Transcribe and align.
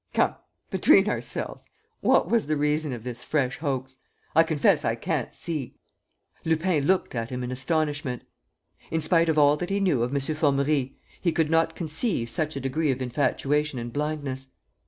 Come, 0.15 0.33
between 0.71 1.07
ourselves, 1.07 1.67
what 1.99 2.27
was 2.27 2.47
the 2.47 2.57
reason 2.57 2.91
of 2.91 3.03
this 3.03 3.23
fresh 3.23 3.59
hoax?... 3.59 3.99
I 4.35 4.41
confess 4.41 4.83
I 4.83 4.95
can't 4.95 5.31
see..." 5.31 5.75
Lupin 6.43 6.85
looked 6.85 7.13
at 7.13 7.29
him 7.29 7.43
in 7.43 7.51
astonishment. 7.51 8.23
In 8.89 9.01
spite 9.01 9.29
of 9.29 9.37
all 9.37 9.57
that 9.57 9.69
he 9.69 9.79
knew 9.79 10.01
of 10.01 10.11
M. 10.11 10.19
Formerie, 10.19 10.97
he 11.21 11.31
could 11.31 11.51
not 11.51 11.75
conceive 11.75 12.31
such 12.31 12.55
a 12.55 12.59
degree 12.59 12.89
of 12.89 12.99
infatuation 12.99 13.77
and 13.77 13.93
blindness. 13.93 14.47